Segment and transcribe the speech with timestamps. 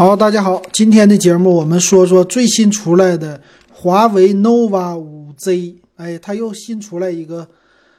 [0.00, 3.38] 好，大家好，今天的节目我们说说最新出来的
[3.70, 5.74] 华为 nova 5Z。
[5.96, 7.46] 哎，它又新出来一个，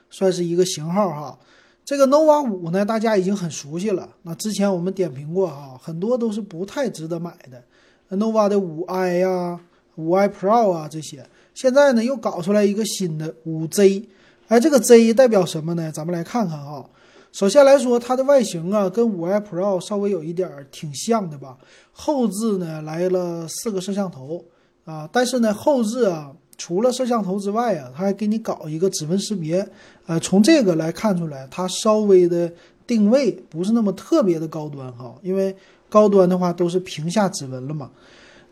[0.09, 1.37] 算是一个型号哈。
[1.85, 4.09] 这个 nova 5呢，大家已经很熟悉了。
[4.23, 8.17] 那之前我们点评过哈，很多都是不太值得买的。
[8.17, 9.59] nova 的 5i 呀、
[9.95, 11.23] 5i Pro 啊这些，
[11.53, 14.05] 现在呢又搞出来一个新的 5Z。
[14.47, 15.91] 哎，这个 Z 代表什么呢？
[15.91, 16.83] 咱们来看看哈。
[17.31, 21.57] 首先来说，它的外形啊，跟五 i Pro 稍微有一点儿挺像的吧。
[21.93, 24.43] 后置呢来了四个摄像头
[24.83, 29.65] 啊，但是呢后置啊，除了摄像头之外啊，它还给你搞一个指纹识别。
[30.07, 32.51] 呃，从这个来看出来，它稍微的
[32.85, 35.55] 定位不是那么特别的高端哈，因为
[35.87, 37.89] 高端的话都是屏下指纹了嘛。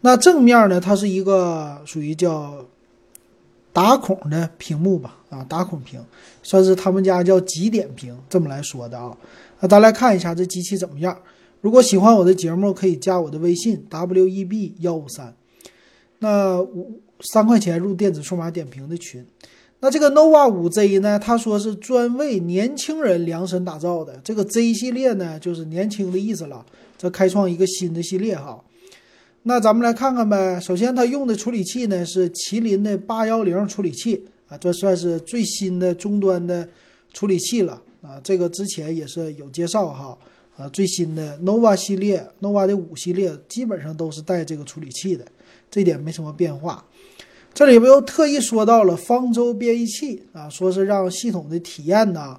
[0.01, 2.65] 那正面呢，它是一个属于叫。
[3.71, 6.03] 打孔的屏幕吧，啊，打孔屏，
[6.43, 9.15] 算是他们家叫极点屏，这么来说的啊。
[9.59, 11.17] 那咱来看一下这机器怎么样。
[11.61, 15.33] 如果喜欢我的节目，可以加我的微信 w e b 幺五三，
[16.19, 19.25] 那五三块钱入电子数码点评的群。
[19.81, 24.19] 那这个 nova 五 Z 呢，他说是专为年轻人量身打造的。
[24.23, 26.65] 这个 Z 系列呢，就是年轻的意思了。
[26.97, 28.61] 这开创一个新的系列哈。
[29.43, 30.59] 那咱们来看看呗。
[30.59, 36.67] 首先，它用的处理器呢是麒麟的八幺零处理器啊，这算是最新的终端的
[37.13, 38.19] 处理器了啊。
[38.21, 40.17] 这个之前也是有介绍哈
[40.57, 45.25] 啊，最新的 nova 系列，nova 的五系列基本上都是带这个处理器的，
[45.71, 46.83] 这点没什么变化。
[47.53, 52.37] 这里边又特意说到了方舟编译器啊，说是让系统的体验呢，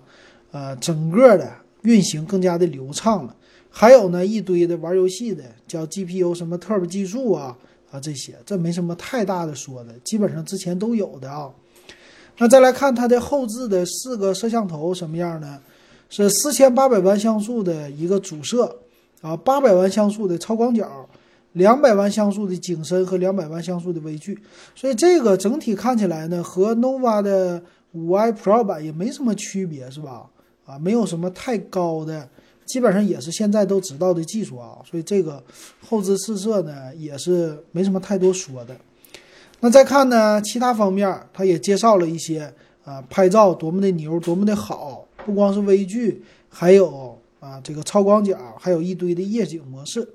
[0.53, 1.51] 呃，整个的
[1.83, 3.34] 运行更加的流畅了。
[3.70, 7.56] 还有呢，一堆的玩游戏的，叫 GPU 什么 Turbo 技术啊
[7.90, 11.50] 啊这些，这没什么太大的说的，基本上之前都有的啊。
[12.38, 15.60] 那再来看它的后置的四个摄像头什么样呢？
[16.08, 18.80] 是四千八百万像素的一个主摄
[19.20, 21.08] 啊，八百万像素的超广角，
[21.52, 24.36] 两百万像素的景深和两百万像素的微距。
[24.74, 30.26] 所以这个整体看起来呢，和 nova 的五 i Pro 版也没什么区别，是吧？
[30.64, 32.28] 啊，没有什么太高的。
[32.70, 35.42] 基本上也是现在都知道的技术啊，所以这个
[35.84, 38.76] 后置四摄呢也是没什么太多说的。
[39.58, 42.53] 那再看呢，其他方面他也介绍了一些
[42.84, 50.09] 啊，拍照多么的牛，多么的好，不光是微距，还有啊这个超广角，还有一堆的夜景模式。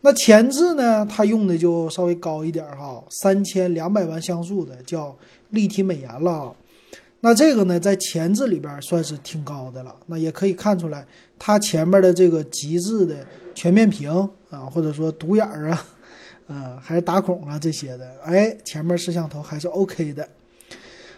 [0.00, 5.16] 那前置呢，它用的就稍微高一点哈，三千两百万像素的叫
[5.50, 6.54] 立体美颜了。
[7.28, 9.92] 那这个呢，在前置里边算是挺高的了。
[10.06, 11.04] 那也可以看出来，
[11.36, 13.16] 它前面的这个极致的
[13.52, 14.08] 全面屏
[14.48, 15.84] 啊，或者说独眼儿啊，
[16.46, 20.28] 呃，还是打孔啊这些的，哎，前面摄像头还是 OK 的。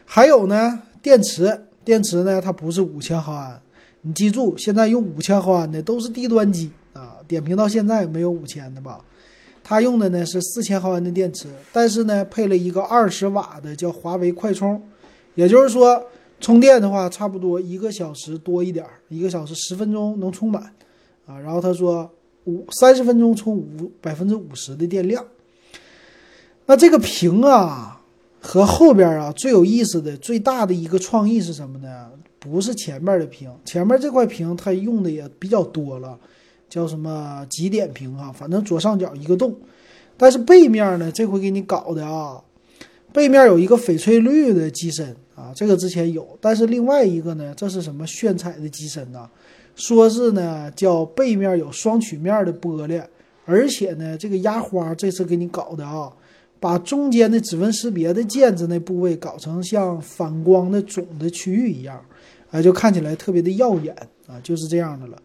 [0.07, 3.61] 还有呢，电池，电池呢，它不是五千毫安，
[4.01, 7.19] 你记住，现在用五千毫安的都是低端机啊。
[7.29, 9.05] 点评到现在没有五千的吧？
[9.63, 14.83] 它用的呢是四千毫安的电池，但是呢，配了一个二十瓦的叫华为快充。
[15.39, 16.05] 也就是说，
[16.41, 20.65] 充电的话，差不多一个小时多一点儿，一个小时十分钟能充满，
[21.27, 22.11] 啊，然后他说
[22.43, 25.25] 五三十分钟充五百分之五十的电量。
[26.67, 28.01] 那这个屏啊，
[28.41, 32.11] 和后边啊最有意思的、最大的一个创意是什么呢？
[32.41, 36.19] 不是前面的屏，前面这块屏它用的也比较多了，
[36.69, 39.57] 叫什么极点屏啊，反正左上角一个洞。
[40.17, 42.43] 但是背面呢，这回给你搞的啊，
[43.13, 45.15] 背面有一个翡翠绿的机身。
[45.39, 49.31] 啊，这个之前有，但是另外一个呢，这是什么炫彩的机身呢？
[49.77, 53.01] 说是呢，叫背面有双曲面的玻璃，
[53.45, 56.13] 而且呢，这个压花这次给你搞的啊，
[56.59, 62.05] 把中间的指纹识别的键子那部位搞成像反光的肿的区域一样，
[62.51, 63.95] 啊，就看起来特别的耀眼
[64.27, 65.23] 啊，就是这样的了。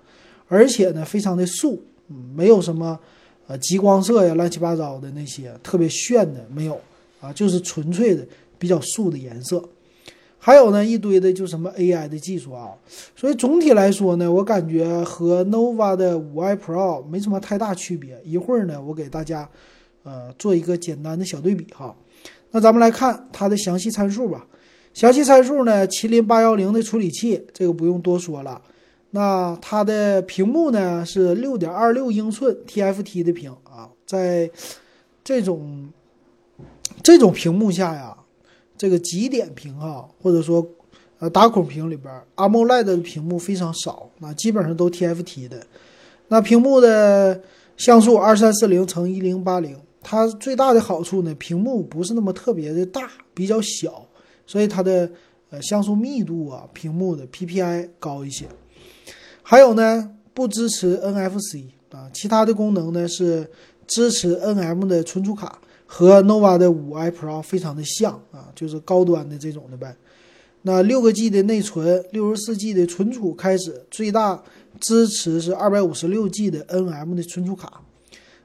[0.47, 2.99] 而且呢，非常的素，嗯，没有什么
[3.47, 6.79] 呃极光色呀、乱七八糟的那些特别炫的没有
[7.19, 8.23] 啊，就是纯粹的
[8.59, 9.67] 比较素的颜色。
[10.45, 12.71] 还有呢，一堆的就什么 AI 的技术啊，
[13.15, 18.19] 所以总体来说呢，我感觉和 nova 的五 i Pro 没什么太大区别。
[18.25, 19.49] 一会儿呢，我给大家
[20.03, 21.95] 呃做一个简单的小对比哈。
[22.51, 24.45] 那咱们来看它的详细参数吧。
[24.93, 28.61] 详细参数呢，麒麟八幺零的处理器，这个不用多说了。
[29.11, 34.51] 那它的屏幕呢是六点二六英寸 TFT 的屏啊，在
[35.23, 35.89] 这种
[37.01, 38.17] 这种屏幕下呀。
[38.77, 40.65] 这个极点屏哈，或者说
[41.19, 45.65] 呃打孔屏里边，AMOLED 的屏幕非常少，那基本上都 TFT 的。
[46.27, 47.41] 那屏幕的
[47.77, 54.05] 像素二三四零乘一零八零，它最大的好处呢，屏幕不是那么特别的大，比较小，
[54.47, 55.09] 所以它的
[55.49, 58.45] 呃像素密度啊，屏幕的 PPI 高一些。
[59.43, 63.47] 还有呢，不支持 NFC 啊，其他的功能呢是
[63.85, 65.59] 支持 NM 的存储卡，
[65.95, 69.95] 和 nova 的五 i Pro 非常的像啊，就是高端的这种的呗。
[70.63, 74.41] 那六个 G 的内存，六十四 G 的存储开始，最大
[74.79, 77.81] 支持是二百五十六 G 的 NM 的存储卡。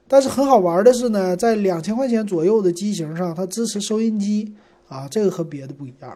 [0.07, 4.53] 但是很好玩的是呢，在两千块钱左右的机型上，它支持收音机
[4.87, 6.15] 啊，这个和别的不一样。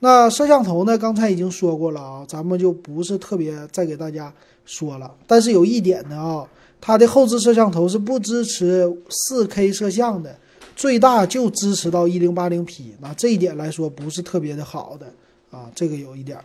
[0.00, 5.14] 那摄像头呢，刚才已经说过了啊，咱们就不是特别再给大家说了。
[5.28, 6.48] 但是有一点呢啊，
[6.80, 10.36] 它的后置摄像头是不支持四 K 摄像的。
[10.76, 15.12] 最大就支持到一零八零 P，那这一点来说不是特别的好的
[15.50, 16.38] 啊，这个有一点。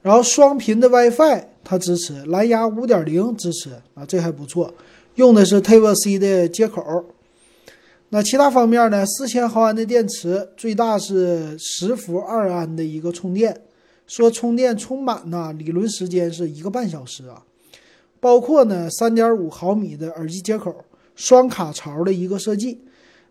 [0.00, 4.72] 然后双频的 WiFi 它支持，蓝牙五点零支持啊，这还不错。
[5.16, 7.06] 用的是 Type C 的接口。
[8.10, 9.04] 那其他方面呢？
[9.04, 13.60] 四千毫安的电池，最大是十伏二安的一个充电，
[14.06, 17.42] 说充电充满呢，理论时间是一个半小时啊。
[18.20, 20.74] 包括呢三点五毫米的耳机接口，
[21.14, 22.80] 双卡槽的一个设计。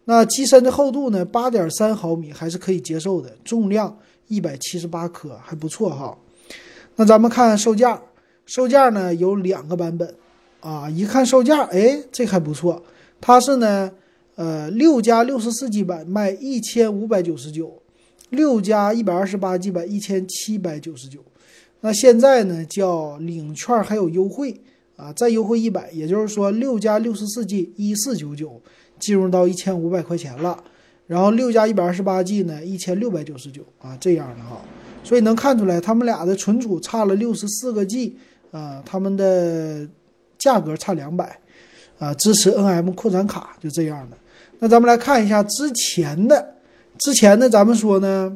[0.10, 1.25] 那机身的厚度呢？
[1.25, 3.98] 八点三毫米还是可以接受的，重量
[4.30, 6.18] 一百七十八克，还不错哈。
[6.95, 8.01] 那咱们看售价，
[8.45, 10.16] 售价呢有两个版本
[10.62, 10.89] 啊。
[10.89, 12.81] 一看售价，哎，这还不错。
[13.19, 13.92] 它是呢，
[14.36, 17.81] 呃，六加六十四 G 版卖一千五百九十九，
[18.30, 21.19] 六加一百二十八 G 版一千七百九十九。
[21.81, 24.62] 那现在呢叫领券还有优惠
[24.98, 28.62] 啊，再优惠一百，也就是说六加六十四 G 一四九九。
[29.00, 30.58] 进入到一千五百块钱了，
[31.06, 34.60] 然后六加一百二十八 G 呢，一千六百九十九啊，这样的哈，
[35.04, 38.18] 所以能看出来他们俩的存储差了六十四个 G
[38.50, 39.88] 啊，他们的
[40.40, 41.40] 价格差两百
[42.00, 44.18] 啊，支持 NM 扩展卡就这样的。
[44.58, 46.56] 那咱们来看一下之前的，
[46.98, 48.36] 之前的咱们说呢，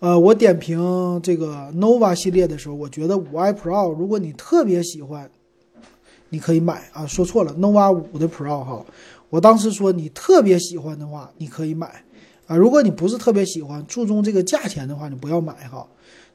[0.00, 5.30] 呃，我点评这个 nova 系列的时候，我觉得五 i Pro 如果你特别喜欢。
[6.30, 8.84] 你可以买啊，说错了，nova 五的 Pro 哈，
[9.30, 12.04] 我当时说你特别喜欢的话，你可以买
[12.46, 12.54] 啊。
[12.54, 15.86] 如果你不是特别喜欢，注重这个价钱的话，你不要买哈。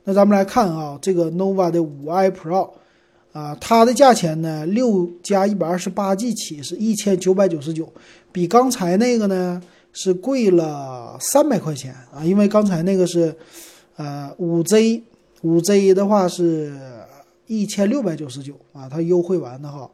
[0.03, 2.71] 那咱们来看啊，这个 nova 的五 i Pro
[3.33, 7.87] 啊，它的价钱呢，六加一百二十八 G 起是一千九百九十九，
[8.31, 9.61] 比刚才那个呢
[9.93, 13.33] 是贵了三百块钱啊，因为刚才那个是
[13.95, 15.01] 呃五 Z，
[15.43, 16.77] 五 Z 的话是。
[17.45, 19.87] 一千六百九十九啊，它优惠完的哈。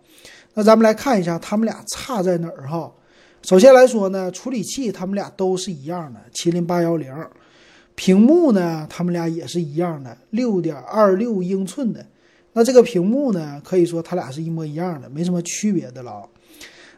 [0.54, 2.90] 那咱们来看一下，他们俩差在哪儿哈？
[3.42, 7.12] 首先来说呢，处理器他们俩都是一样的，麒麟八幺零。
[7.96, 12.06] 屏幕呢，他们俩也是一样的，六点二六英寸的。
[12.54, 16.24] 那这个屏幕呢，可以说它俩是一模一样的，没什么区别的了。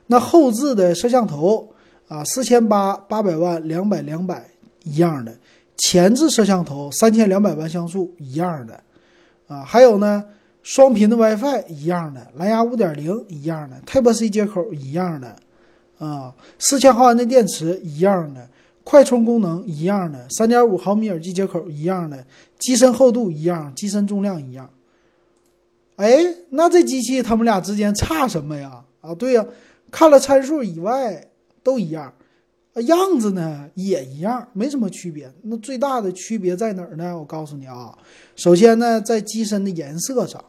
[0.07, 1.73] 那后置的摄像头
[2.11, 4.45] 啊，四千八八百万，两百两百
[4.83, 5.33] 一样的。
[5.77, 8.83] 前置摄像头三千两百万像素一样的
[9.47, 10.25] 啊，还有呢。
[10.63, 15.35] 双频的 WiFi 一样的，蓝牙五点零一样的，Type C 接口一样的，
[15.97, 18.47] 啊，四千毫安的电池一样的，
[18.83, 22.23] 快充功能一样的，三点五毫米耳机接口一样的，
[22.59, 24.69] 机身厚度一样，机身重量一样。
[25.95, 28.83] 哎，那这机器它们俩之间差什么呀？
[29.01, 29.43] 啊，对呀，
[29.89, 31.27] 看了参数以外
[31.63, 32.13] 都一样。
[32.87, 35.29] 样子呢也一样，没什么区别。
[35.41, 37.19] 那最大的区别在哪儿呢？
[37.19, 37.93] 我告诉你啊，
[38.37, 40.41] 首先呢，在机身的颜色上，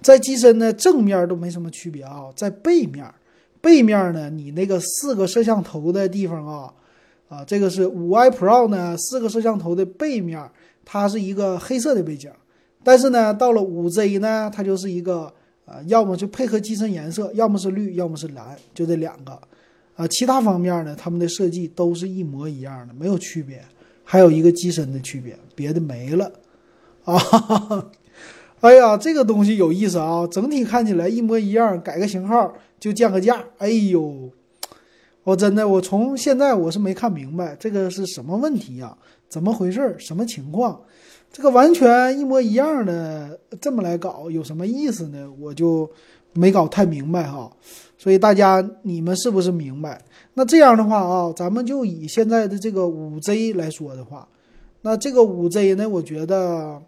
[0.00, 3.06] 在机身的正面都没什么区别啊，在背面，
[3.60, 6.72] 背面呢，你那个四个摄像头的地方啊，
[7.28, 10.50] 啊，这个是五 i Pro 呢，四个摄像头的背面，
[10.86, 12.30] 它是一个黑色的背景，
[12.82, 15.30] 但是呢，到了五 Z 呢，它就是一个
[15.66, 19.38] 啊，要么就配合机身颜色，要么是绿，要么是蓝，就这两个。
[19.94, 23.62] 啊，其他方面呢，他们的设计都是一模一样的，没有区别。
[24.04, 26.30] 还有一个机身的区别，别的没了。
[27.04, 27.90] 啊，
[28.60, 30.26] 哎呀，这个东西有意思啊！
[30.26, 33.42] 整体看起来一模一样，改个型号就降个价。
[33.58, 34.30] 哎呦，
[35.24, 38.96] 我真的，我从现在我是没看明白这个是什么问题呀？
[39.28, 39.96] 怎么回事？
[39.98, 40.80] 什么情况？
[41.32, 45.26] 这个完全一模一样的这么来搞有什么意思呢？
[45.40, 45.90] 我就
[46.34, 47.50] 没搞太明白哈。
[48.02, 50.02] 所以大家，你们是不是明白？
[50.34, 54.26] 那这样的话啊，咱们就以现在的这个五 Z 来说的话，
[54.80, 56.82] 那这个五 Z 呢，我觉得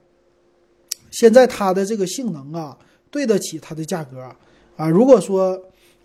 [1.12, 2.76] 现在它的这个性能啊，
[3.12, 4.28] 对得起它的价格
[4.76, 4.88] 啊。
[4.88, 5.56] 如果说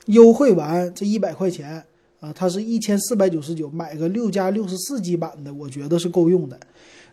[0.05, 1.83] 优惠完这一百块钱
[2.19, 6.59] 啊，它是一千四百九十九，买个六加六十四 G 版的，我觉得是够用的。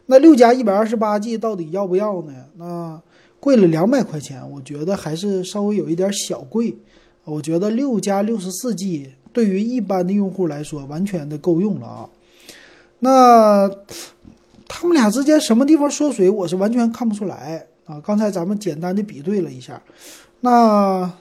[0.04, 2.34] 那六加一百二十八 G 到底要不要呢？
[2.56, 3.00] 那
[3.40, 6.76] 贵了两百块钱，我觉得还是稍微有一点小贵。
[7.26, 12.08] 我觉得六加六十四 G 对于一般的用户来说完全的够用了啊。
[13.00, 13.68] 那
[14.68, 18.00] 他们俩之间什么地方缩水，我是完全看不出来啊。
[18.00, 19.82] 刚才咱们简单的比对了一下，
[20.40, 21.12] 那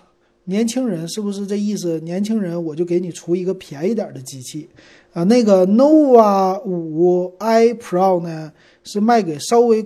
[0.46, 2.00] 年轻人是不是这意思？
[2.02, 4.70] 年轻人我就给你出一个便宜点的机器
[5.12, 5.24] 啊。
[5.24, 9.84] 那个 nova 五 i pro 呢，是卖给稍微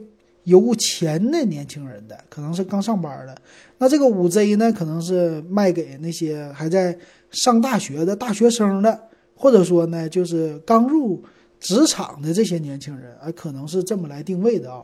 [0.49, 3.37] 有钱的年轻人的，可能是刚上班的。
[3.77, 6.97] 那这个五 Z 呢，可能是卖给那些还在
[7.31, 8.99] 上大学的大学生的，
[9.35, 11.23] 或者说呢，就是刚入
[11.59, 14.83] 职场的这些年轻人啊，可能是这么来定位的啊。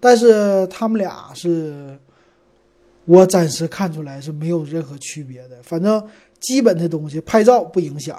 [0.00, 1.98] 但是他们俩是。
[3.06, 6.02] 我暂时看出来是没有任何区别的，反正
[6.40, 8.16] 基本的东西拍照不影响，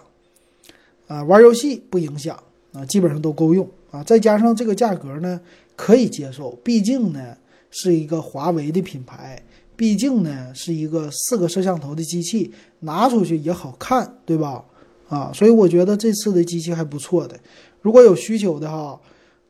[1.07, 2.37] 啊，玩游戏不影响，
[2.71, 4.03] 啊，基本上都够用啊。
[4.03, 5.39] 再加上这个价格呢，
[5.75, 7.37] 可以接受，毕竟呢
[7.71, 9.41] 是一个华为的品牌，
[9.75, 14.63] 毕竟呢是一个四个摄像头的机器，拿出去也好看，对吧？
[15.07, 17.39] 啊，所以我觉得这次的机器还不错的。
[17.81, 18.99] 如果有需求的哈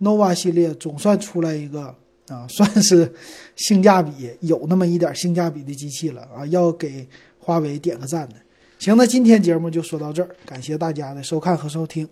[0.02, 1.96] ，nova 系列总算出来一个。
[2.28, 3.14] 啊，算是
[3.56, 8.36] 性价比有那么一点性价比的机器了啊，要给华为点个赞的。
[8.80, 12.10] 行，那今天节目就说到这儿，感谢大家的收看和收听。